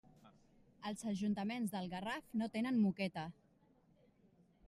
Els 0.91 1.03
ajuntaments 1.11 1.75
del 1.75 1.91
Garraf 1.91 2.33
no 2.41 2.49
tenen 2.57 2.81
moqueta. 2.87 3.29